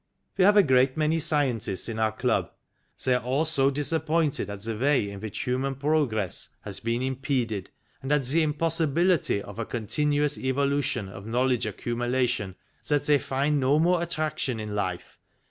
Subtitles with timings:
[0.35, 2.49] We have a great many scientists in our club.
[3.05, 7.03] They are all so disap pointed at the way in which human progress has been
[7.03, 7.69] impeded,
[8.01, 12.55] and at the impossibility of a continuous evolution of knowledge accumulation,
[12.87, 15.19] that they find no more attraction in life.